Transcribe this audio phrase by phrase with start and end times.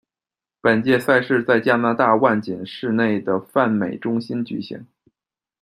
[0.61, 4.87] 本届赛事在加拿大万锦市内的泛美中心举行。